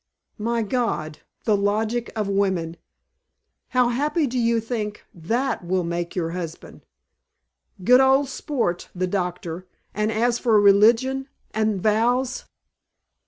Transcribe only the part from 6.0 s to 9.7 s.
your husband? Good old sport, the doctor